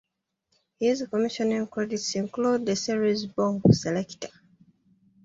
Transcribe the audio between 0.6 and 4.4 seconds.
His commissioning credits include the series Bo' Selecta!